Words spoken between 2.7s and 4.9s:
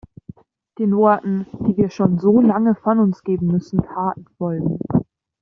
von uns geben, müssen Taten folgen.